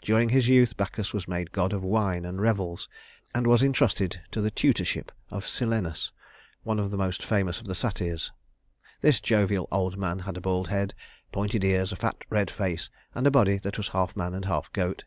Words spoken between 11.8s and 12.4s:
a fat